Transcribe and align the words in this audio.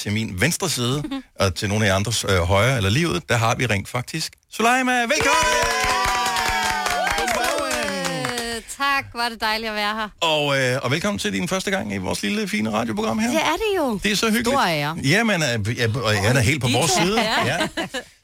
til 0.00 0.12
min 0.12 0.40
venstre 0.40 0.68
side, 0.70 1.02
og 1.40 1.54
til 1.54 1.68
nogle 1.68 1.86
af 1.86 1.94
andres 1.94 2.24
øh, 2.28 2.36
højre 2.38 2.76
eller 2.76 2.90
lige 2.90 3.08
ud, 3.08 3.20
der 3.28 3.36
har 3.36 3.54
vi 3.54 3.66
rent 3.66 3.88
faktisk 3.88 4.32
Suleima. 4.52 5.00
Velkommen! 5.00 5.44
Øh, 7.72 8.62
tak, 8.78 9.04
var 9.14 9.28
det 9.28 9.40
dejligt 9.40 9.68
at 9.68 9.74
være 9.76 9.94
her. 9.94 10.08
Og, 10.20 10.58
øh, 10.60 10.78
og 10.82 10.90
velkommen 10.90 11.18
til 11.18 11.32
din 11.32 11.48
første 11.48 11.70
gang 11.70 11.94
i 11.94 11.98
vores 11.98 12.22
lille, 12.22 12.48
fine 12.48 12.72
radioprogram 12.72 13.18
her. 13.18 13.30
Det 13.30 13.40
er 13.40 13.56
det 13.56 13.76
jo. 13.76 14.00
Det 14.02 14.12
er 14.12 14.16
så 14.16 14.26
hyggeligt. 14.26 14.48
Stor 14.48 14.60
ære. 14.60 14.96
Jamen, 15.04 15.42
øh, 15.42 15.78
ja, 15.78 15.86
og 16.02 16.14
jeg 16.14 16.36
er 16.36 16.40
helt 16.40 16.60
på 16.60 16.68
vores 16.68 16.90
side. 16.90 17.20
Ja. 17.20 17.68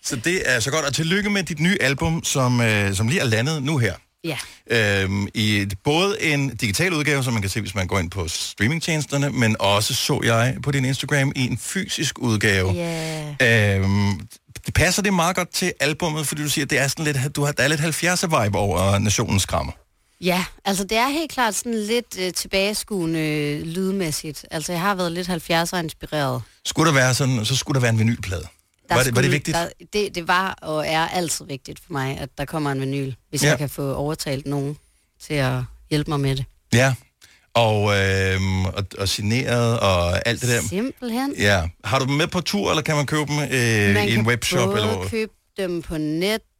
Så 0.04 0.16
det 0.16 0.42
er 0.44 0.60
så 0.60 0.70
godt. 0.70 0.84
Og 0.84 0.94
tillykke 0.94 1.30
med 1.30 1.42
dit 1.42 1.60
nye 1.60 1.76
album, 1.80 2.24
som, 2.24 2.60
øh, 2.60 2.94
som 2.94 3.08
lige 3.08 3.20
er 3.20 3.24
landet 3.24 3.62
nu 3.62 3.78
her. 3.78 3.94
Ja. 4.26 4.38
Øhm, 4.70 5.28
I 5.34 5.66
både 5.84 6.22
en 6.22 6.56
digital 6.56 6.92
udgave, 6.92 7.24
som 7.24 7.32
man 7.32 7.42
kan 7.42 7.50
se, 7.50 7.60
hvis 7.60 7.74
man 7.74 7.86
går 7.86 7.98
ind 7.98 8.10
på 8.10 8.28
streamingtjenesterne, 8.28 9.30
men 9.30 9.56
også 9.60 9.94
så 9.94 10.20
jeg 10.24 10.56
på 10.62 10.70
din 10.70 10.84
Instagram 10.84 11.32
i 11.36 11.46
en 11.46 11.58
fysisk 11.58 12.18
udgave. 12.18 12.74
Yeah. 12.74 13.80
Øhm, 13.80 14.20
det 14.66 14.74
passer 14.74 15.02
det 15.02 15.14
meget 15.14 15.36
godt 15.36 15.48
til 15.54 15.72
albummet, 15.80 16.26
fordi 16.26 16.42
du 16.42 16.48
siger, 16.48 16.64
at 16.64 16.70
det 16.70 16.78
er 16.78 16.88
sådan 16.88 17.04
lidt, 17.04 17.36
du 17.36 17.44
har, 17.44 17.52
der 17.52 17.62
er 17.62 17.68
lidt 17.68 17.80
70'er 17.80 18.42
vibe 18.42 18.58
over 18.58 18.98
Nationens 18.98 19.46
Krammer. 19.46 19.72
Ja, 20.20 20.44
altså 20.64 20.84
det 20.84 20.98
er 20.98 21.08
helt 21.08 21.30
klart 21.32 21.54
sådan 21.54 21.74
lidt 21.74 22.18
øh, 22.20 22.32
tilbageskuende 22.32 23.20
øh, 23.20 23.62
lydmæssigt. 23.62 24.46
Altså 24.50 24.72
jeg 24.72 24.80
har 24.80 24.94
været 24.94 25.12
lidt 25.12 25.28
70'er 25.28 25.76
inspireret. 25.76 26.42
Skulle 26.64 26.88
der 26.88 26.94
være 26.94 27.14
sådan, 27.14 27.44
så 27.44 27.56
skulle 27.56 27.74
der 27.74 27.80
være 27.80 27.92
en 27.92 27.98
vinylplade. 27.98 28.46
Der 28.88 28.94
Var 28.94 29.02
det, 29.02 29.16
var 29.16 29.22
det 29.22 29.30
vigtigt? 29.32 29.56
Der, 29.56 29.68
det, 29.92 30.14
det 30.14 30.28
var 30.28 30.58
og 30.62 30.86
er 30.86 31.08
altid 31.08 31.44
vigtigt 31.44 31.78
for 31.86 31.92
mig, 31.92 32.18
at 32.18 32.28
der 32.38 32.44
kommer 32.44 32.72
en 32.72 32.80
vinyl, 32.80 33.12
hvis 33.30 33.42
Ja. 33.44 33.48
jeg 33.48 33.58
kan 33.58 33.68
få 33.68 33.94
overtalt 33.94 34.46
nogen 34.46 34.76
til 35.22 35.34
at 35.34 35.60
hjælpe 35.90 36.10
mig 36.10 36.20
med 36.20 36.36
det. 36.36 36.44
Ja. 36.72 36.94
Og, 37.54 37.96
øhm, 37.98 38.64
og, 38.64 38.84
og 38.98 39.08
signeret 39.08 39.80
og 39.80 40.28
alt 40.28 40.40
det 40.40 40.48
der. 40.48 40.60
Simpelthen. 40.68 41.34
Ja. 41.38 41.68
Har 41.84 41.98
du 41.98 42.04
dem 42.04 42.14
med 42.14 42.26
på 42.26 42.40
tur, 42.40 42.70
eller 42.70 42.82
kan 42.82 42.96
man 42.96 43.06
købe 43.06 43.22
dem 43.32 43.38
øh, 43.38 43.94
man 43.94 44.08
i 44.08 44.10
kan 44.10 44.20
en 44.20 44.26
webshop? 44.26 44.66
både 44.68 44.76
Eller 44.80 45.08
købe 45.08 45.32
dem 45.56 45.82
på 45.82 45.98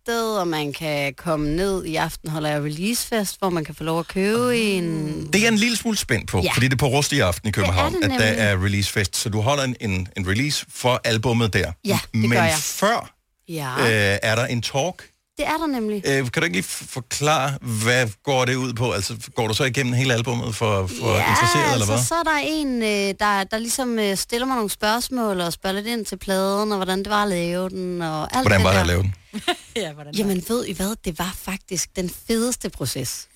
nettet, 0.09 0.39
og 0.41 0.49
man 0.49 0.73
kan 0.73 1.15
komme 1.15 1.49
ned 1.57 1.85
i 1.85 1.97
aften, 1.97 2.31
holder 2.31 2.51
jeg 2.51 2.63
releasefest, 2.63 3.39
hvor 3.39 3.51
man 3.51 3.65
kan 3.65 3.75
få 3.75 3.85
lov 3.85 3.99
at 3.99 4.09
købe 4.09 4.59
en... 4.59 5.29
Det 5.33 5.45
er 5.45 5.49
en 5.49 5.57
lille 5.57 5.77
smule 5.77 5.97
spændt 5.97 6.31
på, 6.31 6.41
ja. 6.41 6.53
Fordi 6.53 6.67
det 6.67 6.73
er 6.73 6.77
på 6.77 6.87
Rust 6.87 7.13
i 7.13 7.21
aften 7.21 7.49
i 7.49 7.53
København, 7.53 7.95
det 7.95 8.05
at 8.05 8.11
der 8.11 8.27
er 8.27 8.65
releasefest. 8.65 9.17
Så 9.17 9.29
du 9.29 9.41
holder 9.41 9.65
en, 9.65 9.77
en, 9.81 10.09
en 10.17 10.29
release 10.29 10.67
for 10.75 11.01
albummet 11.05 11.53
der. 11.53 11.73
Ja, 11.85 11.99
det 12.13 12.21
Men 12.21 12.31
gør 12.31 12.43
jeg. 12.43 12.55
før 12.59 13.13
Ja, 13.49 13.71
øh, 13.81 14.19
er 14.23 14.35
der 14.35 14.47
en 14.47 14.63
talk. 14.63 15.09
det 15.39 15.47
er 15.47 15.57
der 15.61 15.67
nemlig. 15.67 16.03
Øh, 16.07 16.31
kan 16.31 16.33
du 16.43 16.45
ikke 16.45 16.57
lige 16.57 16.63
forklare, 16.63 17.53
hvad 17.83 18.09
går 18.25 18.45
det 18.45 18.55
ud 18.55 18.73
på? 18.73 18.93
Altså, 18.93 19.17
går 19.35 19.49
du 19.49 19.55
så 19.55 19.65
igennem 19.65 19.93
hele 19.93 20.15
albummet 20.15 20.55
for, 20.55 20.87
for 20.87 21.17
ja, 21.17 21.31
interesserede, 21.31 21.73
eller 21.73 21.73
altså, 21.75 21.93
hvad? 21.93 22.05
så 22.05 22.15
er 22.15 22.23
der 22.23 22.39
en, 22.47 22.83
øh, 22.83 23.15
der, 23.21 23.45
der 23.45 23.59
ligesom 23.59 23.99
øh, 23.99 24.17
stiller 24.17 24.47
mig 24.47 24.55
nogle 24.57 24.71
spørgsmål 24.71 25.41
og 25.41 25.53
spørger 25.53 25.75
lidt 25.77 25.87
ind 25.87 26.07
til 26.07 26.17
pladen, 26.19 26.73
og 26.73 26.77
hvordan 26.77 26.99
det 26.99 27.11
var 27.11 27.23
at 27.23 27.29
lave 27.29 27.69
den, 27.69 28.03
og 28.03 28.23
alt 28.37 28.43
Hvordan 28.49 28.59
det 28.61 28.65
var 28.65 28.73
det 28.73 28.81
at 28.81 28.87
lave 28.87 29.03
den? 29.03 29.15
ja, 29.77 29.93
hvordan 29.93 30.15
Jamen 30.15 30.45
ved 30.49 30.65
I 30.67 30.73
hvad, 30.73 30.97
det 31.05 31.19
var 31.19 31.35
faktisk 31.43 31.97
den 31.97 32.11
fedeste 32.29 32.71
proces. 32.71 33.29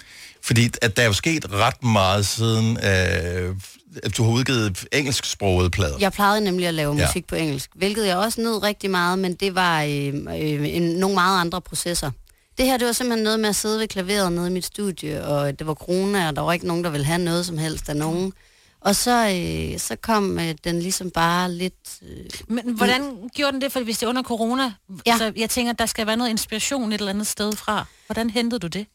Fordi 0.42 0.70
at 0.82 0.96
der 0.96 1.02
er 1.02 1.06
jo 1.06 1.12
sket 1.12 1.52
ret 1.52 1.82
meget 1.82 2.26
siden, 2.26 2.76
øh, 2.76 3.56
at 4.02 4.16
du 4.16 4.22
har 4.24 4.30
udgivet 4.30 4.84
engelsksprogede 4.92 5.70
plader. 5.70 5.96
Jeg 6.00 6.12
plejede 6.12 6.40
nemlig 6.40 6.66
at 6.66 6.74
lave 6.74 6.96
Ja. 6.96 7.06
musik 7.06 7.26
på 7.26 7.34
engelsk, 7.34 7.70
hvilket 7.74 8.06
jeg 8.06 8.16
også 8.16 8.40
nød 8.40 8.62
rigtig 8.62 8.90
meget, 8.90 9.18
men 9.18 9.34
det 9.34 9.54
var 9.54 9.82
øh, 9.82 10.06
øh, 10.14 10.68
en, 10.76 10.82
nogle 10.82 11.14
meget 11.14 11.40
andre 11.40 11.60
processer. 11.60 12.10
Det 12.58 12.66
her, 12.68 12.76
det 12.76 12.86
var 12.86 12.92
simpelthen 12.92 13.24
noget 13.24 13.40
med 13.40 13.48
at 13.48 13.56
sidde 13.56 13.78
ved 13.80 13.88
klaveret 13.88 14.32
nede 14.32 14.46
i 14.46 14.50
mit 14.50 14.64
studie, 14.64 15.24
og 15.24 15.58
det 15.58 15.66
var 15.66 15.74
corona, 15.74 16.28
og 16.28 16.36
der 16.36 16.42
var 16.42 16.52
ikke 16.52 16.66
nogen, 16.66 16.84
der 16.84 16.90
ville 16.90 17.06
have 17.06 17.18
noget 17.18 17.46
som 17.46 17.58
helst 17.58 17.88
af 17.88 17.96
nogen. 17.96 18.32
Og 18.80 18.96
så, 18.96 19.10
øh, 19.10 19.78
så 19.78 19.96
kom 19.96 20.38
øh, 20.38 20.54
den 20.64 20.80
ligesom 20.80 21.10
bare 21.10 21.52
lidt... 21.52 21.98
Øh, 22.02 22.24
Men 22.48 22.74
hvordan 22.74 23.30
gjorde 23.34 23.52
den 23.52 23.60
det, 23.60 23.72
for 23.72 23.80
hvis 23.80 23.98
det 23.98 24.06
er 24.06 24.10
under 24.10 24.22
corona? 24.22 24.72
Ja. 25.06 25.18
Så 25.18 25.32
jeg 25.36 25.50
tænker, 25.50 25.72
der 25.72 25.86
skal 25.86 26.06
være 26.06 26.16
noget 26.16 26.30
inspiration 26.30 26.92
et 26.92 26.98
eller 26.98 27.12
andet 27.12 27.26
sted 27.26 27.52
fra. 27.52 27.84
Hvordan 28.06 28.30
hentede 28.30 28.58
du 28.58 28.66
det? 28.66 28.86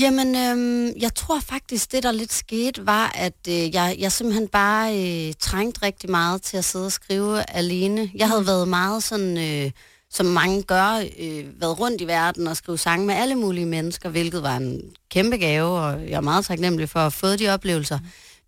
Jamen, 0.00 0.36
øhm, 0.36 1.00
jeg 1.00 1.14
tror 1.14 1.40
faktisk, 1.40 1.92
det 1.92 2.02
der 2.02 2.12
lidt 2.12 2.32
skete, 2.32 2.86
var, 2.86 3.12
at 3.14 3.48
øh, 3.48 3.74
jeg, 3.74 3.96
jeg 3.98 4.12
simpelthen 4.12 4.48
bare 4.48 4.98
øh, 5.28 5.34
trængte 5.40 5.82
rigtig 5.82 6.10
meget 6.10 6.42
til 6.42 6.56
at 6.56 6.64
sidde 6.64 6.86
og 6.86 6.92
skrive 6.92 7.50
alene. 7.50 8.10
Jeg 8.14 8.28
havde 8.28 8.46
været 8.46 8.68
meget 8.68 9.02
sådan, 9.02 9.38
øh, 9.38 9.70
som 10.10 10.26
mange 10.26 10.62
gør, 10.62 11.04
øh, 11.18 11.60
været 11.60 11.80
rundt 11.80 12.00
i 12.00 12.06
verden 12.06 12.46
og 12.46 12.56
skrive 12.56 12.78
sange 12.78 13.06
med 13.06 13.14
alle 13.14 13.34
mulige 13.34 13.66
mennesker, 13.66 14.08
hvilket 14.08 14.42
var 14.42 14.56
en 14.56 14.80
kæmpe 15.10 15.36
gave, 15.36 15.68
og 15.68 16.00
jeg 16.02 16.16
er 16.16 16.20
meget 16.20 16.44
taknemmelig 16.44 16.88
for 16.88 16.98
at 16.98 17.04
have 17.04 17.10
fået 17.10 17.38
de 17.38 17.48
oplevelser. 17.48 17.98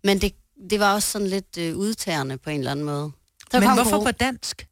Men 0.03 0.21
det, 0.21 0.31
det 0.69 0.79
var 0.79 0.93
også 0.93 1.11
sådan 1.11 1.27
lidt 1.27 1.57
øh, 1.57 1.75
udtagende 1.75 2.37
på 2.37 2.49
en 2.49 2.59
eller 2.59 2.71
anden 2.71 2.85
måde. 2.85 3.11
Så 3.51 3.59
Men 3.59 3.73
hvorfor 3.73 4.03
på 4.03 4.11
dansk? 4.11 4.67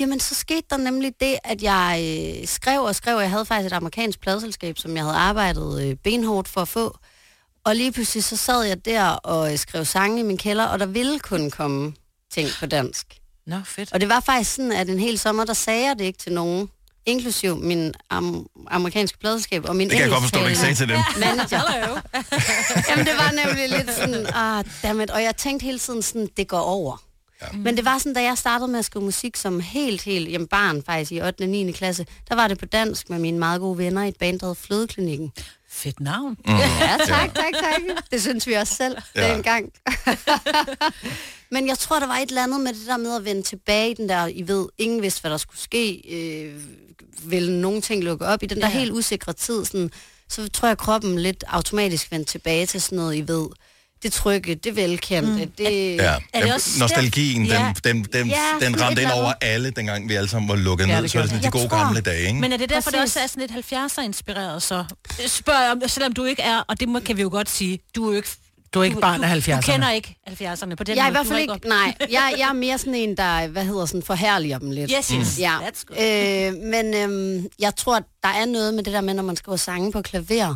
Jamen, 0.00 0.20
så 0.20 0.34
skete 0.34 0.66
der 0.70 0.76
nemlig 0.76 1.12
det, 1.20 1.38
at 1.44 1.62
jeg 1.62 2.00
øh, 2.40 2.46
skrev 2.46 2.82
og 2.82 2.94
skrev, 2.94 3.16
og 3.16 3.22
jeg 3.22 3.30
havde 3.30 3.44
faktisk 3.44 3.66
et 3.66 3.76
amerikansk 3.76 4.20
pladselskab, 4.20 4.78
som 4.78 4.96
jeg 4.96 5.04
havde 5.04 5.16
arbejdet 5.16 5.82
øh, 5.82 5.96
benhårdt 5.96 6.48
for 6.48 6.60
at 6.60 6.68
få. 6.68 6.98
Og 7.64 7.76
lige 7.76 7.92
pludselig 7.92 8.24
så 8.24 8.36
sad 8.36 8.62
jeg 8.62 8.84
der 8.84 9.04
og 9.04 9.52
øh, 9.52 9.58
skrev 9.58 9.84
sange 9.84 10.20
i 10.20 10.22
min 10.22 10.38
kælder, 10.38 10.64
og 10.64 10.78
der 10.78 10.86
ville 10.86 11.18
kun 11.18 11.50
komme 11.50 11.94
ting 12.30 12.48
på 12.60 12.66
dansk. 12.66 13.20
Nå, 13.46 13.56
fedt. 13.64 13.92
Og 13.92 14.00
det 14.00 14.08
var 14.08 14.20
faktisk 14.20 14.54
sådan, 14.54 14.72
at 14.72 14.88
en 14.88 14.98
hel 14.98 15.18
sommer, 15.18 15.44
der 15.44 15.52
sagde 15.52 15.86
jeg 15.86 15.98
det 15.98 16.04
ikke 16.04 16.18
til 16.18 16.32
nogen, 16.32 16.70
inklusiv 17.06 17.56
min 17.56 17.94
am- 18.12 18.66
amerikanske 18.70 19.18
pladselskab 19.18 19.64
og 19.68 19.76
min 19.76 19.88
Det 19.88 19.96
kan 19.96 20.02
jeg 20.02 20.10
godt 20.10 20.22
forstå, 20.22 20.40
du 20.40 20.46
ikke 20.46 20.58
sagde 20.58 20.74
til 20.74 20.88
dem. 20.88 20.98
manager. 21.26 21.62
Jamen, 22.90 23.06
det 23.06 23.14
var 23.18 23.44
nemlig 23.46 23.68
lidt 23.68 23.94
sådan, 23.94 24.26
ah, 24.34 24.64
dammit. 24.82 25.10
Og 25.10 25.22
jeg 25.22 25.36
tænkte 25.36 25.64
hele 25.64 25.78
tiden 25.78 26.02
sådan, 26.02 26.28
det 26.36 26.48
går 26.48 26.60
over. 26.60 27.02
Ja. 27.42 27.46
Men 27.58 27.76
det 27.76 27.84
var 27.84 27.98
sådan, 27.98 28.14
da 28.14 28.22
jeg 28.22 28.38
startede 28.38 28.70
med 28.70 28.78
at 28.78 28.84
skrive 28.84 29.04
musik 29.04 29.36
som 29.36 29.60
helt, 29.60 30.02
helt 30.02 30.30
jamen 30.32 30.46
barn 30.46 30.82
faktisk 30.86 31.12
i 31.12 31.20
8. 31.22 31.42
og 31.42 31.48
9. 31.48 31.72
klasse, 31.72 32.06
der 32.28 32.34
var 32.34 32.48
det 32.48 32.58
på 32.58 32.66
dansk 32.66 33.10
med 33.10 33.18
mine 33.18 33.38
meget 33.38 33.60
gode 33.60 33.78
venner 33.78 34.02
i 34.02 34.08
et 34.08 34.16
band, 34.16 34.40
der 34.40 34.46
hed 34.46 34.54
Flødeklinikken. 34.54 35.32
Fedt 35.70 36.00
navn. 36.00 36.36
Mm. 36.46 36.56
Ja, 36.56 36.96
tak, 37.06 37.34
tak, 37.34 37.52
tak. 37.60 37.80
Det 38.10 38.22
synes 38.22 38.46
vi 38.46 38.52
også 38.52 38.74
selv 38.74 38.96
ja. 39.16 39.34
dengang. 39.34 39.72
Men 41.52 41.68
jeg 41.68 41.78
tror, 41.78 41.98
der 41.98 42.06
var 42.06 42.16
et 42.16 42.28
eller 42.28 42.42
andet 42.42 42.60
med 42.60 42.72
det 42.72 42.86
der 42.86 42.96
med 42.96 43.16
at 43.16 43.24
vende 43.24 43.42
tilbage 43.42 43.90
i 43.90 43.94
den 43.94 44.08
der, 44.08 44.26
I 44.26 44.42
ved, 44.48 44.66
ingen 44.78 45.02
vidste, 45.02 45.20
hvad 45.20 45.30
der 45.30 45.36
skulle 45.36 45.60
ske. 45.60 46.02
Øh, 46.10 46.54
vil 47.24 47.52
nogle 47.52 47.80
ting 47.80 48.04
lukke 48.04 48.26
op 48.26 48.42
i 48.42 48.46
den 48.46 48.60
der 48.60 48.68
Ja. 48.68 48.78
helt 48.78 48.92
usikre 48.92 49.32
tid, 49.32 49.64
sådan, 49.64 49.90
så 50.28 50.48
tror 50.48 50.68
jeg, 50.68 50.78
kroppen 50.78 51.18
lidt 51.18 51.44
automatisk 51.48 52.10
vendte 52.10 52.32
tilbage 52.32 52.66
til 52.66 52.82
sådan 52.82 52.96
noget, 52.96 53.14
I 53.16 53.28
ved, 53.28 53.46
det 54.02 54.12
trygge, 54.12 54.54
det 54.54 54.76
velkendte, 54.76 55.44
mm. 55.44 55.50
det... 55.58 55.96
Ja, 55.96 56.14
Er 56.32 56.42
det 56.44 56.54
også 56.54 56.78
nostalgien, 56.80 57.50
den, 57.50 57.74
den, 57.84 58.04
den, 58.12 58.28
Ja, 58.28 58.36
den 58.66 58.80
ramte 58.80 59.02
ind 59.02 59.10
over 59.10 59.32
alle, 59.40 59.70
dengang 59.70 60.08
vi 60.08 60.14
alle 60.14 60.28
sammen 60.28 60.48
var 60.48 60.56
lukket 60.56 60.88
Ja, 60.88 60.94
ned. 60.94 61.02
det 61.02 61.10
Så 61.10 61.18
er 61.18 61.22
det 61.22 61.30
sådan 61.30 61.40
de 61.42 61.44
det. 61.44 61.52
gode 61.52 61.68
tror- 61.68 61.78
gamle 61.84 62.00
dage, 62.00 62.26
ikke? 62.28 62.40
Men 62.40 62.52
er 62.52 62.56
det 62.56 62.68
derfor, 62.70 62.90
det 62.90 63.00
Præcis. 63.00 63.16
også 63.16 63.20
er 63.20 63.26
sådan 63.26 63.40
lidt 63.40 63.72
70'er 63.98 64.02
inspireret 64.02 64.62
så? 64.62 64.84
Spørg 65.26 65.70
om, 65.72 65.82
selvom 65.88 66.12
du 66.12 66.24
ikke 66.24 66.42
er, 66.42 66.58
og 66.68 66.80
det 66.80 66.88
må, 66.88 67.00
kan 67.00 67.16
vi 67.16 67.22
jo 67.22 67.28
godt 67.28 67.50
sige, 67.50 67.78
du 67.96 68.06
er 68.06 68.10
jo 68.10 68.16
ikke... 68.16 68.28
Du 68.74 68.80
er 68.80 68.84
ikke 68.84 69.00
barn 69.00 69.24
af 69.24 69.48
70'erne. 69.48 69.56
Du 69.56 69.72
kender 69.72 69.90
ikke 69.90 70.16
70'erne 70.28 70.74
på 70.74 70.84
den 70.84 70.96
Jeg 70.96 71.02
er 71.02 71.08
i 71.08 71.10
måde. 71.10 71.12
hvert 71.12 71.24
Du 71.24 71.28
fald 71.28 71.40
ikke, 71.40 71.52
op- 71.52 71.64
nej, 71.64 71.94
jeg, 72.00 72.34
jeg 72.38 72.48
er 72.48 72.52
mere 72.52 72.78
sådan 72.78 72.94
en, 72.94 73.16
der, 73.16 73.46
hvad 73.48 73.64
hedder 73.64 73.86
sådan, 73.86 74.02
forherliger 74.02 74.58
dem 74.58 74.70
lidt. 74.70 74.92
Yes, 74.98 75.08
yes. 75.08 75.38
Ja, 75.38 75.58
That's 75.58 75.84
good. 75.86 75.98
øh, 75.98 76.54
men 76.62 76.94
øhm, 76.94 77.46
jeg 77.58 77.76
tror, 77.76 77.96
at 77.96 78.02
der 78.22 78.28
er 78.28 78.44
noget 78.44 78.74
med 78.74 78.82
det 78.84 78.92
der 78.92 79.00
med, 79.00 79.14
når 79.14 79.22
man 79.22 79.36
skriver 79.36 79.56
sange 79.56 79.92
på 79.92 80.02
klaver. 80.02 80.54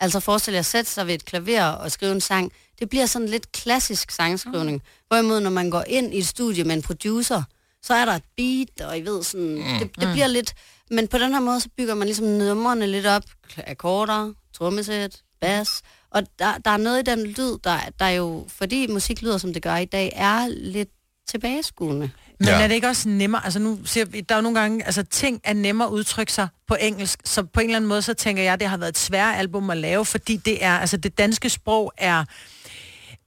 Altså 0.00 0.20
forestil 0.20 0.52
jer 0.52 0.58
at 0.60 0.66
sætte 0.66 0.90
sig 0.90 1.06
ved 1.06 1.14
et 1.14 1.24
klaver 1.24 1.64
og 1.64 1.90
skrive 1.92 2.12
en 2.12 2.20
sang. 2.20 2.52
Det 2.78 2.88
bliver 2.90 3.06
sådan 3.06 3.28
lidt 3.28 3.52
klassisk 3.52 4.10
sangskrivning. 4.10 4.72
Mm. 4.76 4.80
Hvorimod, 5.08 5.40
når 5.40 5.50
man 5.50 5.70
går 5.70 5.84
ind 5.86 6.14
i 6.14 6.18
et 6.18 6.26
studie 6.26 6.64
med 6.64 6.74
en 6.74 6.82
producer, 6.82 7.42
så 7.82 7.94
er 7.94 8.04
der 8.04 8.12
et 8.12 8.22
beat, 8.36 8.88
og 8.88 8.98
I 8.98 9.00
ved 9.00 9.22
sådan, 9.22 9.46
mm. 9.54 9.78
det, 9.78 9.90
det 10.00 10.08
bliver 10.12 10.26
lidt... 10.26 10.54
Men 10.90 11.08
på 11.08 11.18
den 11.18 11.32
her 11.32 11.40
måde, 11.40 11.60
så 11.60 11.68
bygger 11.76 11.94
man 11.94 12.06
ligesom 12.08 12.26
numrene 12.26 12.86
lidt 12.86 13.06
op. 13.06 13.22
Akkorder, 13.66 14.32
trommesæt, 14.58 15.16
bas. 15.40 15.68
Og 16.14 16.22
der, 16.38 16.58
der 16.58 16.70
er 16.70 16.76
noget 16.76 17.08
i 17.08 17.10
den 17.10 17.26
lyd, 17.26 17.58
der, 17.64 17.78
der 17.98 18.08
jo, 18.08 18.44
fordi 18.48 18.86
musik 18.86 19.22
lyder, 19.22 19.38
som 19.38 19.52
det 19.52 19.62
gør 19.62 19.76
i 19.76 19.84
dag, 19.84 20.12
er 20.14 20.48
lidt 20.48 20.88
tilbageskuende. 21.28 22.10
Men 22.38 22.48
Ja. 22.48 22.60
er 22.62 22.68
det 22.68 22.74
ikke 22.74 22.88
også 22.88 23.08
nemmere? 23.08 23.44
Altså 23.44 23.58
nu 23.58 23.78
siger 23.84 24.04
vi, 24.06 24.20
der 24.20 24.34
er 24.34 24.38
jo 24.38 24.42
nogle 24.42 24.60
gange, 24.60 24.84
altså 24.86 25.02
ting 25.02 25.40
er 25.44 25.52
nemmere 25.52 25.88
at 25.88 25.92
udtrykke 25.92 26.32
sig 26.32 26.48
på 26.68 26.76
engelsk, 26.80 27.20
så 27.24 27.42
på 27.42 27.60
en 27.60 27.66
eller 27.66 27.76
anden 27.76 27.88
måde, 27.88 28.02
så 28.02 28.14
tænker 28.14 28.42
jeg, 28.42 28.60
det 28.60 28.68
har 28.68 28.76
været 28.76 28.88
et 28.88 28.98
svært 28.98 29.36
album 29.38 29.70
at 29.70 29.76
lave, 29.76 30.04
fordi 30.04 30.36
det 30.36 30.64
er, 30.64 30.78
altså 30.78 30.96
det 30.96 31.18
danske 31.18 31.50
sprog 31.50 31.92
er, 31.98 32.24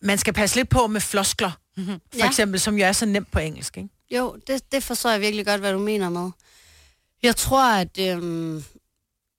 man 0.01 0.17
skal 0.17 0.33
passe 0.33 0.55
lidt 0.55 0.69
på 0.69 0.87
med 0.87 1.01
floskler, 1.01 1.51
for 1.75 1.81
Ja. 1.87 1.97
ja. 2.17 2.27
eksempel, 2.27 2.59
som 2.59 2.77
jo 2.77 2.85
er 2.85 2.91
så 2.91 3.05
nemt 3.05 3.31
på 3.31 3.39
engelsk, 3.39 3.77
ikke? 3.77 3.89
Jo, 4.11 4.35
det, 4.47 4.71
det 4.71 4.83
forstår 4.83 5.09
jeg 5.09 5.21
virkelig 5.21 5.45
godt, 5.45 5.61
hvad 5.61 5.73
du 5.73 5.79
mener 5.79 6.09
med. 6.09 6.29
Jeg 7.23 7.35
tror, 7.35 7.73
at... 7.73 7.99
Øhm, 7.99 8.63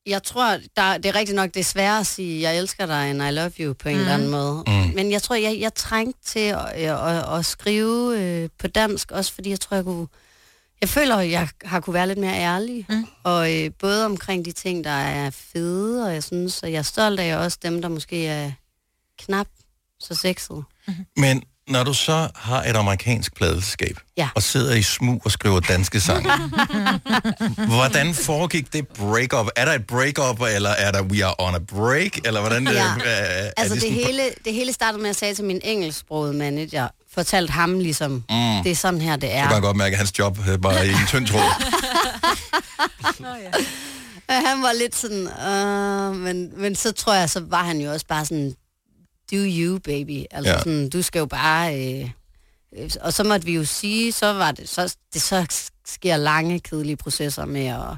jeg 0.07 0.23
tror, 0.23 0.59
der, 0.77 0.99
det 0.99 1.07
er 1.07 1.15
rigtigt 1.15 1.37
nok, 1.37 1.55
det 1.55 1.61
er 1.61 1.65
sværere 1.65 2.01
at 2.01 2.07
sige, 2.07 2.43
jeg 2.43 2.59
elsker 2.59 2.87
dig, 2.87 3.11
end 3.11 3.23
I 3.23 3.31
love 3.31 3.53
you, 3.61 3.73
på 3.73 3.89
en 3.89 3.95
mm. 3.95 4.01
eller 4.01 4.15
anden 4.15 4.31
måde. 4.31 4.65
Mm. 4.67 4.95
Men 4.95 5.13
jeg 5.13 5.23
tror, 5.23 5.37
jeg, 5.37 5.57
jeg 5.61 5.75
trængte 5.75 6.25
til 6.25 6.41
at, 6.41 6.67
at, 6.67 7.17
at, 7.17 7.39
at 7.39 7.45
skrive 7.45 8.21
øh, 8.21 8.49
på 8.59 8.67
dansk, 8.67 9.11
også 9.11 9.33
fordi 9.33 9.51
jeg 9.51 9.61
tror, 9.61 9.75
jeg 9.75 9.85
kunne... 9.85 10.07
Jeg 10.81 10.89
føler, 10.89 11.17
at 11.17 11.31
jeg 11.31 11.49
har 11.65 11.81
kunne 11.81 11.95
være 11.95 12.07
lidt 12.07 12.19
mere 12.19 12.35
ærlig. 12.35 12.87
Mm. 12.89 13.07
Og 13.25 13.55
øh, 13.55 13.71
både 13.79 14.05
omkring 14.05 14.45
de 14.45 14.53
ting, 14.53 14.85
der 14.85 14.91
er 14.91 15.31
fede, 15.31 16.07
og 16.07 16.15
jeg 16.15 16.23
synes, 16.23 16.63
at 16.63 16.73
jeg 16.73 16.79
er 16.79 16.83
stolt 16.83 17.21
af, 17.21 17.37
og 17.37 17.43
også 17.43 17.59
dem, 17.63 17.83
der 17.83 17.89
måske 17.89 18.27
er 18.27 18.53
knap 19.19 19.47
så 20.01 20.15
sexede. 20.15 20.63
Men 21.17 21.43
når 21.69 21.85
du 21.85 21.95
så 21.95 22.29
har 22.35 22.63
et 22.63 22.77
amerikansk 22.77 23.35
pladeskab, 23.37 23.99
Ja. 24.17 24.29
og 24.35 24.43
sidder 24.43 24.75
i 24.75 24.83
smug 24.83 25.23
og 25.25 25.31
skriver 25.31 25.61
danske 25.61 26.01
sange, 26.01 26.31
hvordan 27.75 28.15
foregik 28.15 28.73
det 28.73 28.89
break-up? 28.89 29.47
Er 29.57 29.65
der 29.65 29.73
et 29.73 29.87
break-up, 29.87 30.41
eller 30.55 30.71
er 30.71 30.91
der 30.93 31.03
we 31.03 31.25
are 31.25 31.35
on 31.39 31.55
a 31.55 31.59
break, 31.59 32.17
eller 32.25 32.41
hvordan? 32.41 32.67
Ja. 32.69 32.71
øh, 32.85 33.01
er 33.07 33.51
Altså 33.57 33.75
det, 33.75 33.83
sådan- 33.83 33.95
hele, 33.97 34.23
det 34.45 34.53
hele 34.55 34.73
startede 34.73 35.03
med, 35.03 35.11
at 35.11 35.15
jeg 35.15 35.17
sagde 35.17 35.35
til 35.35 35.45
min 35.45 35.61
engelsksprogede 35.65 36.33
manager, 36.35 36.89
fortalte 37.15 37.53
ham 37.53 37.79
ligesom, 37.79 38.11
mm. 38.13 38.63
det 38.63 38.71
er 38.73 38.77
sådan 38.77 39.01
her, 39.01 39.17
det 39.17 39.31
Så 39.31 39.49
kan 39.49 39.57
er. 39.57 39.61
godt 39.61 39.77
mærke, 39.77 39.93
at 39.93 39.99
hans 39.99 40.19
job 40.19 40.39
øh, 40.49 40.65
var 40.65 40.79
i 40.83 40.89
en 40.89 40.97
tynd 41.09 41.27
tråd. 41.27 41.41
Og 44.29 44.35
han 44.35 44.63
var 44.63 44.73
lidt 44.73 44.97
sådan, 44.97 45.29
øh, 45.49 46.15
men, 46.21 46.51
men 46.57 46.77
så 46.77 46.93
tror 46.93 47.15
jeg, 47.15 47.31
så 47.31 47.41
var 47.51 47.63
han 47.65 47.81
jo 47.81 47.93
også 47.93 48.07
bare 48.07 48.25
sådan, 48.25 48.55
do 49.33 49.37
you, 49.37 49.79
baby. 49.79 50.25
Altså 50.31 50.53
Ja. 50.53 50.59
sådan, 50.59 50.89
du 50.89 51.03
skal 51.03 51.19
jo 51.19 51.27
bare... 51.27 51.81
Øh, 52.03 52.11
øh, 52.79 52.91
og 53.01 53.13
så 53.13 53.25
måtte 53.25 53.47
vi 53.47 53.55
jo 53.55 53.65
sige, 53.65 54.13
så 54.13 54.33
var 54.33 54.53
det, 54.53 54.69
så, 54.69 54.97
det 55.15 55.23
så 55.23 55.47
sker 55.87 56.17
lange, 56.17 56.61
kedelige 56.61 56.97
processer 56.97 57.45
med 57.45 57.67
at 57.67 57.97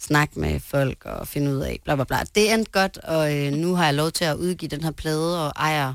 snakke 0.00 0.40
med 0.40 0.60
folk 0.60 0.98
og 1.04 1.28
finde 1.28 1.50
ud 1.54 1.60
af, 1.60 1.78
bla 1.84 1.94
bla 1.94 2.04
bla. 2.04 2.18
Det 2.34 2.52
endte 2.52 2.70
godt, 2.70 2.98
og 2.98 3.36
øh, 3.36 3.52
nu 3.52 3.74
har 3.74 3.84
jeg 3.84 3.94
lov 3.94 4.10
til 4.10 4.24
at 4.24 4.36
udgive 4.36 4.68
den 4.68 4.84
her 4.84 4.90
plade 4.90 5.46
og 5.46 5.52
ejer, 5.56 5.94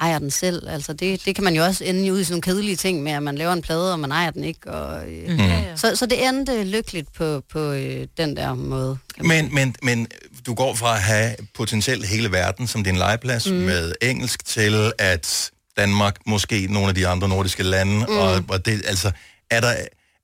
ejer 0.00 0.18
den 0.18 0.30
selv. 0.30 0.68
Altså 0.68 0.92
det, 0.92 1.24
det 1.24 1.34
kan 1.34 1.44
man 1.44 1.54
jo 1.54 1.64
også 1.64 1.84
ende 1.84 2.12
ud 2.12 2.20
i 2.20 2.24
sådan 2.24 2.32
nogle 2.32 2.42
kedelige 2.42 2.76
ting 2.76 3.02
med, 3.02 3.12
at 3.12 3.22
man 3.22 3.34
laver 3.38 3.52
en 3.52 3.62
plade, 3.62 3.92
og 3.92 4.00
man 4.00 4.12
ejer 4.12 4.30
den 4.30 4.44
ikke. 4.44 4.70
Og, 4.70 5.10
øh, 5.12 5.30
mm. 5.30 5.40
så, 5.76 5.96
så 5.96 6.06
det 6.06 6.26
endte 6.28 6.64
lykkeligt 6.64 7.12
på, 7.12 7.42
på 7.52 7.58
øh, 7.72 8.06
den 8.16 8.36
der 8.36 8.54
måde. 8.54 8.98
Men, 9.20 9.54
men, 9.54 9.74
men 9.82 10.06
du 10.46 10.54
går 10.54 10.74
fra 10.74 10.94
at 10.94 11.02
have 11.02 11.36
potentielt 11.54 12.06
hele 12.06 12.32
verden 12.32 12.66
som 12.66 12.84
din 12.84 12.96
legeplads 12.96 13.46
mm. 13.50 13.56
med 13.56 13.94
engelsk 14.02 14.44
til 14.44 14.92
at 14.98 15.50
Danmark, 15.76 16.16
måske 16.26 16.66
nogle 16.70 16.88
af 16.88 16.94
de 16.94 17.08
andre 17.08 17.28
nordiske 17.28 17.62
lande, 17.62 18.06
mm. 18.08 18.16
og, 18.16 18.44
og 18.48 18.66
det, 18.66 18.82
altså, 18.86 19.12
er 19.50 19.60
der, 19.60 19.74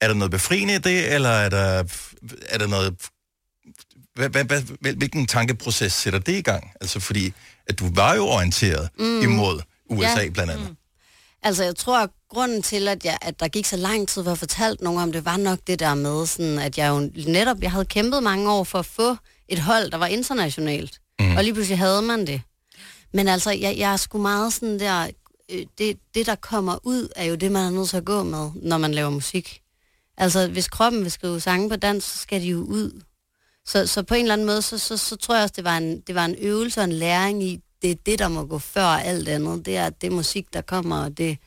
er 0.00 0.08
der 0.08 0.14
noget 0.14 0.30
befriende 0.30 0.74
i 0.74 0.78
det, 0.78 1.14
eller 1.14 1.28
er 1.30 1.48
der, 1.48 1.84
er 2.48 2.58
der 2.58 2.66
noget... 2.66 2.94
Hvad, 4.14 4.28
hvad, 4.28 4.44
hvad, 4.44 4.62
hvil- 4.80 4.96
hvilken 4.96 5.26
tankeproces 5.26 5.92
sætter 5.92 6.18
det 6.18 6.32
i 6.32 6.40
gang? 6.42 6.70
Altså, 6.80 7.00
fordi 7.00 7.32
at 7.66 7.78
du 7.78 7.90
var 7.94 8.14
jo 8.14 8.26
orienteret 8.26 8.88
mm. 8.98 9.20
imod 9.22 9.60
USA 9.90 10.20
Ja. 10.22 10.28
blandt 10.28 10.52
andet. 10.52 10.68
Mm. 10.68 10.76
Altså, 11.42 11.64
jeg 11.64 11.76
tror, 11.76 11.98
at 12.02 12.10
grunden 12.30 12.62
til, 12.62 12.88
at, 12.88 13.04
jeg, 13.04 13.18
at 13.22 13.40
der 13.40 13.48
gik 13.48 13.66
så 13.66 13.76
lang 13.76 14.08
tid, 14.08 14.24
for 14.24 14.32
at 14.32 14.38
fortalt 14.38 14.80
nogen 14.80 15.00
om 15.00 15.12
det, 15.12 15.24
var 15.24 15.36
nok 15.36 15.58
det 15.66 15.78
der 15.80 15.94
med, 15.94 16.26
sådan, 16.26 16.58
at 16.58 16.78
jeg 16.78 16.88
jo 16.88 17.10
netop, 17.26 17.56
jeg 17.62 17.70
havde 17.72 17.84
kæmpet 17.84 18.22
mange 18.22 18.52
år 18.52 18.64
for 18.64 18.78
at 18.78 18.86
få 18.86 19.16
et 19.48 19.58
hold, 19.58 19.90
der 19.90 19.98
var 19.98 20.06
internationalt. 20.06 21.00
Mm. 21.20 21.36
Og 21.36 21.44
lige 21.44 21.54
pludselig 21.54 21.78
havde 21.78 22.02
man 22.02 22.26
det. 22.26 22.42
Men 23.12 23.28
altså, 23.28 23.50
jeg, 23.50 23.78
jeg 23.78 23.92
er 23.92 23.96
sgu 23.96 24.18
meget 24.18 24.52
sådan 24.52 24.80
der, 24.80 25.10
øh, 25.50 25.66
det, 25.78 25.98
det 26.14 26.26
der 26.26 26.34
kommer 26.34 26.78
ud, 26.82 27.08
er 27.16 27.24
jo 27.24 27.34
det, 27.34 27.52
man 27.52 27.64
er 27.64 27.70
nødt 27.70 27.88
til 27.88 27.96
at 27.96 28.04
gå 28.04 28.22
med, 28.22 28.50
når 28.54 28.78
man 28.78 28.94
laver 28.94 29.10
musik. 29.10 29.60
Altså, 30.16 30.48
hvis 30.48 30.68
kroppen 30.68 31.02
vil 31.02 31.10
skrive 31.10 31.40
sange 31.40 31.68
på 31.68 31.76
dansk, 31.76 32.12
så 32.12 32.18
skal 32.18 32.40
de 32.40 32.46
jo 32.46 32.58
ud. 32.58 33.02
Så, 33.66 33.86
så 33.86 34.02
på 34.02 34.14
en 34.14 34.20
eller 34.20 34.32
anden 34.32 34.46
måde, 34.46 34.62
så, 34.62 34.78
så, 34.78 34.96
så 34.96 35.16
tror 35.16 35.34
jeg 35.34 35.42
også, 35.42 35.54
det 35.56 35.64
var, 35.64 35.76
en, 35.76 36.00
det 36.00 36.14
var 36.14 36.24
en 36.24 36.36
øvelse 36.38 36.80
og 36.80 36.84
en 36.84 36.92
læring 36.92 37.42
i, 37.42 37.60
det 37.82 37.90
er 37.90 37.94
det, 38.06 38.18
der 38.18 38.28
må 38.28 38.44
gå 38.44 38.58
før 38.58 38.84
alt 38.84 39.28
andet. 39.28 39.66
Det 39.66 39.76
er 39.76 39.90
det 39.90 40.12
musik, 40.12 40.52
der 40.52 40.60
kommer, 40.60 41.04
og 41.04 41.18
det, 41.18 41.38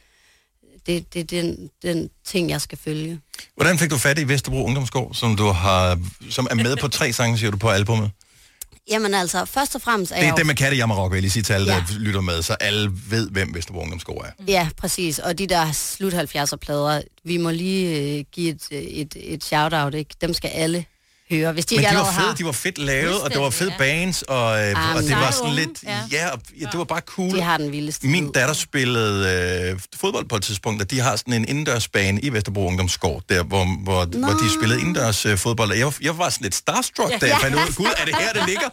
det, 0.87 1.13
det 1.13 1.19
er 1.19 1.23
den, 1.41 1.69
den 1.83 2.09
ting, 2.27 2.49
jeg 2.49 2.61
skal 2.61 2.77
følge. 2.77 3.19
Hvordan 3.55 3.77
fik 3.79 3.89
du 3.89 3.97
fat 3.97 4.19
i 4.19 4.27
Vesterbro 4.27 4.65
Ungdomsgård, 4.65 5.13
som, 5.13 5.35
du 5.35 5.45
har, 5.47 5.99
som 6.29 6.47
er 6.51 6.55
med 6.55 6.75
på 6.77 6.87
tre 6.87 7.13
sange, 7.13 7.37
siger 7.37 7.51
du, 7.51 7.57
på 7.57 7.69
albumet? 7.69 8.11
Jamen 8.91 9.13
altså, 9.13 9.45
først 9.45 9.75
og 9.75 9.81
fremmest 9.81 10.11
er 10.11 10.15
Det 10.15 10.21
er 10.21 10.25
jeg 10.25 10.31
jo- 10.31 10.37
det 10.37 10.45
med 10.45 10.55
Katte 10.55 10.77
Jammerok, 10.77 11.11
vil 11.11 11.17
jeg 11.17 11.21
lige 11.21 11.31
sige 11.31 11.43
til 11.43 11.53
alle, 11.53 11.71
ja. 11.71 11.77
Ja. 11.77 11.83
der 11.93 11.99
lytter 11.99 12.21
med, 12.21 12.41
så 12.41 12.53
alle 12.53 12.91
ved, 13.09 13.29
hvem 13.29 13.53
Vesterbro 13.55 13.81
Ungdomsgård 13.81 14.25
er. 14.25 14.43
Ja, 14.47 14.69
præcis. 14.77 15.19
Og 15.19 15.37
de 15.39 15.47
der 15.47 15.71
slut 15.71 16.13
70'er 16.13 16.55
plader, 16.55 17.01
vi 17.23 17.37
må 17.37 17.49
lige 17.51 18.17
øh, 18.17 18.25
give 18.31 18.49
et, 18.49 18.61
øh, 18.71 18.77
et, 18.81 19.15
et 19.19 19.43
shout-out, 19.43 19.93
ikke? 19.93 20.15
Dem 20.21 20.33
skal 20.33 20.47
alle 20.47 20.85
høre, 21.29 21.51
hvis 21.53 21.65
de 21.65 21.75
Men 21.75 21.85
de 21.85 21.89
var 21.95 22.03
fede, 22.03 22.27
har. 22.27 22.35
de 22.35 22.45
var 22.45 22.51
fedt 22.51 22.77
lavet, 22.77 23.21
og 23.21 23.31
det 23.31 23.39
var 23.41 23.49
fede 23.49 23.73
bands, 23.77 24.21
og, 24.21 24.59
øh, 24.59 24.89
Ah, 24.89 24.95
og 24.95 25.03
det 25.03 25.11
var 25.15 25.31
sådan 25.31 25.53
lidt, 25.53 25.83
ja, 25.83 25.99
ja. 26.11 26.27
ja, 26.61 26.65
det 26.71 26.77
var 26.77 26.83
bare 26.83 26.99
cool. 27.01 27.35
De 27.35 27.41
har 27.41 27.57
den 27.57 27.71
vildeste 27.71 28.07
Min 28.07 28.31
datter 28.31 28.53
spillede 28.53 29.71
øh, 29.73 29.79
fodbold 29.95 30.25
på 30.29 30.35
et 30.35 30.43
tidspunkt, 30.43 30.81
og 30.81 30.91
de 30.91 30.99
har 30.99 31.15
sådan 31.15 31.33
en 31.33 31.45
indendørsbane 31.49 32.21
i 32.21 32.29
Vesterbro 32.33 32.67
Ungdomsgård, 32.67 33.23
der 33.29 33.43
hvor, 33.43 33.65
hvor, 33.83 34.05
hvor 34.05 34.33
de 34.33 34.53
spillede 34.59 34.79
indendørs 34.79 35.25
øh, 35.25 35.37
fodbold. 35.37 35.71
Og 35.71 35.77
jeg, 35.77 35.85
var- 35.85 35.97
jeg 36.01 36.17
var 36.17 36.29
sådan 36.29 36.43
lidt 36.43 36.55
starstruck, 36.55 37.21
da 37.21 37.25
jeg 37.27 37.37
fandt 37.41 37.55
ud 37.55 37.61
af, 37.61 37.75
gud, 37.75 37.85
er 37.97 38.05
det 38.05 38.15
her, 38.15 38.33
det 38.33 38.43
ligger? 38.47 38.69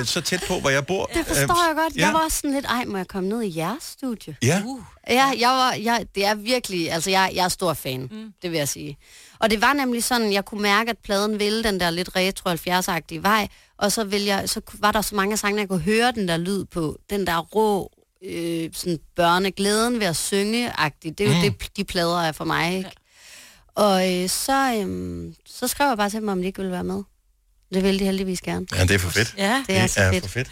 Øh, 0.00 0.04
så 0.06 0.20
tæt 0.20 0.44
på, 0.48 0.60
hvor 0.60 0.70
jeg 0.70 0.86
bor. 0.86 1.10
Det 1.14 1.26
forstår 1.26 1.66
jeg 1.68 1.76
godt. 1.76 1.96
Ja. 1.96 2.04
Jeg 2.06 2.12
var 2.14 2.20
også 2.24 2.36
sådan 2.36 2.52
lidt, 2.54 2.64
ej, 2.66 2.84
må 2.84 2.96
jeg 2.96 3.08
komme 3.08 3.28
ned 3.28 3.42
i 3.42 3.58
jeres 3.58 3.82
studie? 3.92 4.36
Ja, 4.42 4.62
Ja, 5.10 5.24
jeg 5.38 5.48
var, 5.48 5.72
jeg, 5.72 6.04
det 6.14 6.26
er 6.26 6.34
virkelig, 6.34 6.92
altså 6.92 7.10
jeg, 7.10 7.30
jeg 7.34 7.44
er 7.44 7.48
stor 7.48 7.74
fan, 7.74 8.00
mm. 8.00 8.32
det 8.42 8.50
vil 8.50 8.58
jeg 8.58 8.68
sige. 8.68 8.98
Og 9.40 9.50
det 9.50 9.60
var 9.60 9.72
nemlig 9.72 10.04
sådan, 10.04 10.32
jeg 10.32 10.44
kunne 10.44 10.62
mærke, 10.62 10.90
at 10.90 10.98
pladen 10.98 11.38
ville 11.38 11.64
den 11.64 11.80
der 11.80 11.90
lidt 11.90 12.16
retro 12.16 12.50
70-agtige 12.50 13.22
vej, 13.22 13.48
og 13.76 13.92
så, 13.92 14.04
ville 14.04 14.26
jeg, 14.26 14.48
så 14.48 14.60
var 14.74 14.92
der 14.92 15.00
så 15.00 15.14
mange 15.14 15.36
sange, 15.36 15.60
jeg 15.60 15.68
kunne 15.68 15.80
høre 15.80 16.12
den 16.12 16.28
der 16.28 16.36
lyd 16.36 16.64
på, 16.64 16.98
den 17.10 17.26
der 17.26 17.38
rå, 17.38 17.92
øh, 18.24 18.70
sådan 18.72 18.98
børneglæden 19.16 20.00
ved 20.00 20.06
at 20.06 20.16
synge-agtigt. 20.16 21.18
Det 21.18 21.26
er 21.26 21.30
jo 21.30 21.36
mm. 21.36 21.58
det, 21.58 21.76
de 21.76 21.84
plader 21.84 22.20
er 22.20 22.32
for 22.32 22.44
mig, 22.44 22.76
ikke? 22.76 22.90
Og 23.74 24.22
øh, 24.22 24.28
så, 24.28 24.74
øh, 24.74 25.32
så 25.46 25.66
skrev 25.68 25.88
jeg 25.88 25.96
bare 25.96 26.10
til 26.10 26.20
dem, 26.20 26.28
om 26.28 26.40
de 26.40 26.46
ikke 26.46 26.58
ville 26.58 26.72
være 26.72 26.84
med. 26.84 27.02
Det 27.74 27.82
ville 27.82 28.00
de 28.00 28.04
heldigvis 28.04 28.40
gerne. 28.40 28.66
ja, 28.76 28.82
det 28.82 28.90
er 28.90 28.98
for 28.98 29.10
fedt. 29.10 29.34
Ja. 29.38 29.64
Det 29.66 29.76
er 29.76 29.86
så 29.86 30.08
fedt. 30.12 30.24
for 30.24 30.30
fedt. 30.30 30.48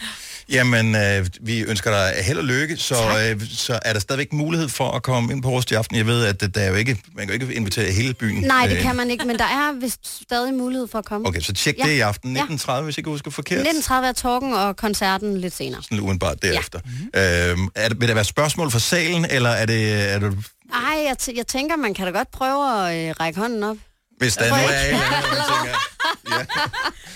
Jamen, 0.51 0.95
øh, 0.95 1.27
vi 1.41 1.61
ønsker 1.61 1.91
dig 1.91 2.25
held 2.25 2.39
og 2.39 2.45
lykke, 2.45 2.77
så, 2.77 2.95
øh, 2.95 3.43
så 3.51 3.79
er 3.83 3.93
der 3.93 4.01
stadigvæk 4.01 4.33
mulighed 4.33 4.69
for 4.69 4.91
at 4.91 5.03
komme 5.03 5.33
ind 5.33 5.43
på 5.43 5.51
vores 5.51 5.67
i 5.71 5.75
aften. 5.75 5.97
Jeg 5.97 6.07
ved, 6.07 6.25
at 6.25 6.55
der 6.55 6.61
er 6.61 6.69
jo 6.69 6.75
ikke, 6.75 6.97
man 7.15 7.27
kan 7.27 7.37
jo 7.37 7.43
ikke 7.43 7.55
invitere 7.55 7.91
hele 7.93 8.15
byen. 8.15 8.43
Nej, 8.43 8.67
det 8.67 8.77
Øh, 8.77 8.83
kan 8.83 8.97
man 8.97 9.11
ikke, 9.11 9.25
men 9.25 9.39
der 9.39 9.45
er 9.45 9.81
vist 9.81 10.23
stadig 10.23 10.55
mulighed 10.55 10.89
for 10.89 10.99
at 10.99 11.05
komme. 11.05 11.29
Okay, 11.29 11.41
så 11.41 11.53
tjek 11.53 11.79
Ja. 11.79 11.85
det 11.85 11.91
i 11.93 12.01
aften. 12.01 12.37
Ja. 12.37 12.43
19.30, 12.43 12.83
hvis 12.85 12.95
jeg 12.95 12.99
ikke 12.99 13.11
husker 13.11 13.31
forkert. 13.31 13.67
19.30 13.67 13.93
er 13.95 14.13
talken 14.13 14.53
og 14.55 14.77
koncerten 14.77 15.41
lidt 15.41 15.55
senere. 15.57 15.83
Sådan 15.83 16.01
udenbart 16.01 16.43
derefter. 16.43 16.81
Ja. 17.15 17.51
Øhm, 17.51 17.69
er 17.75 17.89
det, 17.89 18.01
vil 18.01 18.09
der 18.09 18.15
være 18.15 18.25
spørgsmål 18.25 18.71
fra 18.71 18.79
salen, 18.79 19.27
eller 19.31 19.51
er 19.51 19.67
det, 19.67 20.13
er 20.13 20.19
det 20.19 20.35
Ej, 20.75 20.81
jeg, 21.07 21.17
t- 21.23 21.37
jeg 21.37 21.47
tænker, 21.47 21.77
man 21.77 21.95
kan 21.95 22.05
da 22.07 22.11
godt 22.13 22.31
prøve 22.31 22.89
at 22.89 23.09
øh, 23.09 23.15
række 23.21 23.39
hånden 23.41 23.63
op. 23.63 23.77
hvis 24.19 24.37
der 24.37 24.49
nu 24.49 24.55
er 24.55 24.59
man 24.61 24.69
tænker, 25.63 25.79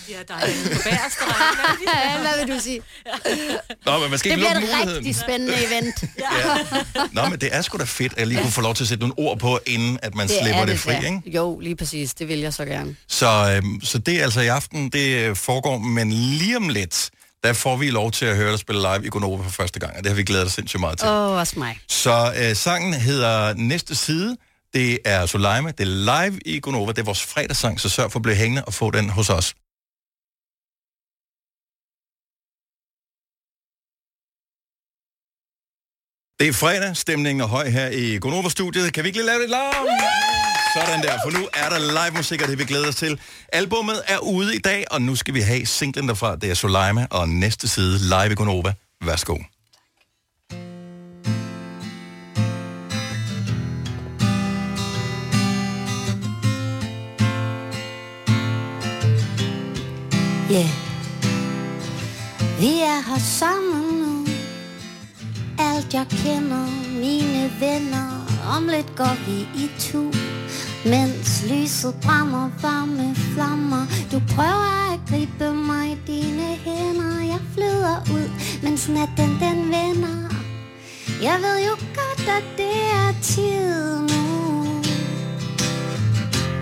Ja, 0.08 0.16
der 0.28 0.34
er 0.34 0.46
en 0.46 0.52
række. 0.86 1.90
Ja, 1.94 2.18
hvad 2.20 2.46
vil 2.46 2.54
du 2.56 2.60
sige? 2.60 2.80
Nå, 3.86 3.98
men 3.98 4.10
man 4.10 4.18
skal 4.18 4.30
Det 4.30 4.36
ikke 4.36 4.48
bliver 4.48 4.54
lukke 4.54 4.68
et 4.68 4.74
muligheden. 4.76 4.96
rigtig 4.96 5.16
spændende 5.16 5.54
event. 5.66 6.04
Ja. 6.18 7.04
Nå, 7.12 7.28
men 7.28 7.40
det 7.40 7.48
er 7.52 7.62
sgu 7.62 7.78
da 7.78 7.84
fedt, 7.84 8.12
at 8.12 8.18
jeg 8.18 8.26
lige 8.26 8.40
kunne 8.42 8.52
få 8.52 8.60
lov 8.60 8.74
til 8.74 8.84
at 8.84 8.88
sætte 8.88 9.00
nogle 9.08 9.14
ord 9.18 9.38
på, 9.38 9.58
inden 9.66 9.98
at 10.02 10.14
man 10.14 10.28
Det 10.28 10.36
slipper 10.42 10.60
er 10.60 10.64
det, 10.64 10.72
det 10.72 10.80
fri, 10.80 10.92
da. 10.92 10.98
ikke? 10.98 11.22
Jo, 11.26 11.58
lige 11.58 11.76
præcis. 11.76 12.14
Det 12.14 12.28
vil 12.28 12.38
jeg 12.38 12.52
så 12.54 12.64
gerne. 12.64 12.96
Så, 13.08 13.52
øhm, 13.56 13.80
så 13.84 13.98
det 13.98 14.18
er 14.20 14.22
altså 14.24 14.40
i 14.40 14.46
aften, 14.46 14.88
det 14.90 15.38
foregår, 15.38 15.78
men 15.78 16.12
lige 16.12 16.56
om 16.56 16.68
lidt, 16.68 17.10
der 17.44 17.52
får 17.52 17.76
vi 17.76 17.90
lov 17.90 18.10
til 18.12 18.24
at 18.26 18.36
høre 18.36 18.50
dig 18.50 18.58
spille 18.58 18.80
live 18.82 19.06
i 19.06 19.08
Gonova 19.08 19.44
for 19.44 19.50
første 19.50 19.80
gang, 19.80 19.92
og 19.96 19.98
det 20.04 20.06
har 20.10 20.16
vi 20.16 20.22
glædet 20.22 20.46
os 20.46 20.52
sindssygt 20.52 20.80
meget 20.80 20.98
til. 20.98 21.08
Åh, 21.08 21.14
oh, 21.30 21.38
også 21.38 21.58
mig. 21.58 21.78
Så 21.88 22.32
øh, 22.38 22.56
sangen 22.56 22.94
hedder 22.94 23.54
Næste 23.54 23.94
Side. 23.94 24.36
Det 24.74 24.98
er 25.04 25.26
Soleima. 25.26 25.70
Det 25.70 25.80
er 25.80 26.28
live 26.28 26.40
i 26.44 26.60
Gonova. 26.60 26.92
Det 26.92 26.98
er 26.98 27.04
vores 27.04 27.22
fredagssang, 27.22 27.80
så 27.80 27.88
sørg 27.88 28.12
for 28.12 28.18
at 28.18 28.22
blive 28.22 28.36
hængende 28.36 28.64
og 28.64 28.74
få 28.74 28.90
den 28.90 29.10
hos 29.10 29.30
os. 29.30 29.54
Det 36.38 36.48
er 36.48 36.52
fredag, 36.52 36.96
stemningen 36.96 37.40
er 37.40 37.46
høj 37.46 37.68
her 37.68 37.88
i 37.88 38.18
Gonova-studiet. 38.18 38.92
Kan 38.92 39.04
vi 39.04 39.08
ikke 39.08 39.18
lige 39.18 39.26
lave 39.26 39.40
lidt 39.40 39.50
larm? 39.50 39.86
Sådan 40.76 41.02
der, 41.02 41.18
for 41.24 41.30
nu 41.38 41.48
er 41.54 41.68
der 41.68 41.78
live 41.78 42.16
musik, 42.16 42.42
og 42.42 42.48
det 42.48 42.58
vi 42.58 42.64
glæder 42.64 42.88
os 42.88 42.96
til. 42.96 43.20
Albummet 43.52 44.02
er 44.08 44.18
ude 44.18 44.54
i 44.54 44.58
dag, 44.58 44.84
og 44.90 45.02
nu 45.02 45.16
skal 45.16 45.34
vi 45.34 45.40
have 45.40 45.66
singlen 45.66 46.08
derfra. 46.08 46.36
Det 46.36 46.50
er 46.50 46.54
Soleima 46.54 47.06
og 47.10 47.28
næste 47.28 47.68
side 47.68 47.98
live 47.98 48.32
i 48.32 48.34
Gonova. 48.34 48.74
Værsgo. 49.04 49.38
Yeah. 60.52 60.68
Vi 62.60 62.80
er 62.80 63.00
her 63.08 63.18
sammen 63.18 63.82
nu. 64.02 64.26
Alt 65.58 65.94
jeg 65.94 66.06
kender, 66.10 66.66
mine 67.00 67.50
venner. 67.60 68.26
Om 68.56 68.68
lidt 68.68 68.96
går 68.96 69.16
vi 69.26 69.38
i 69.64 69.70
tu. 69.78 70.02
Mens 70.84 71.44
lyset 71.50 71.94
brænder 72.02 72.50
varme 72.62 73.14
flammer. 73.14 73.86
Du 74.12 74.22
prøver 74.34 74.92
at 74.92 75.00
gribe 75.08 75.54
mig 75.54 75.90
i 75.90 75.98
dine 76.06 76.56
hænder. 76.64 77.20
Jeg 77.20 77.40
flyder 77.54 77.96
ud, 78.14 78.30
mens 78.62 78.88
natten 78.88 79.30
den 79.40 79.58
vender. 79.64 80.28
Jeg 81.22 81.36
ved 81.44 81.64
jo 81.66 81.74
godt, 81.98 82.28
at 82.28 82.44
det 82.56 82.78
er 83.02 83.12
tid 83.22 84.00
nu. 84.00 84.64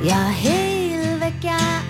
Jeg 0.05 0.22
er 0.26 0.33
helt 0.33 1.20
væk, 1.20 1.44
jeg 1.44 1.81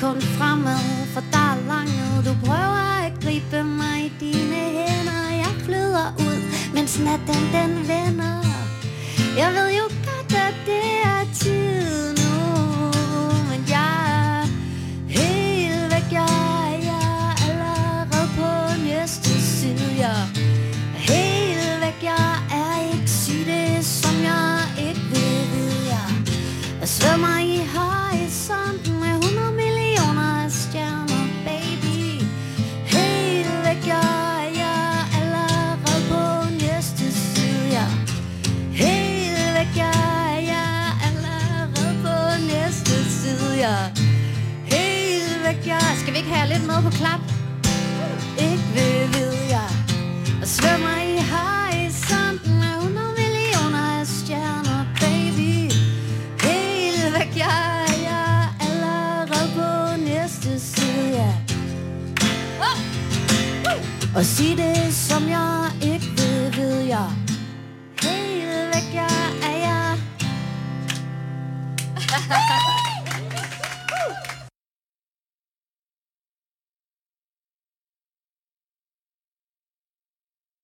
kun 0.00 0.20
fremad, 0.20 1.06
for 1.12 1.22
der 1.32 1.46
er 1.52 1.66
langt 1.68 1.92
ned. 1.98 2.22
Du 2.28 2.34
prøver 2.46 3.04
at 3.06 3.12
gribe 3.22 3.64
mig 3.64 3.98
i 4.06 4.12
dine 4.20 4.60
hænder, 4.76 5.22
jeg 5.42 5.54
flyder 5.64 6.06
ud, 6.18 6.38
mens 6.74 6.98
natten 6.98 7.42
den 7.52 7.88
vender. 7.88 8.03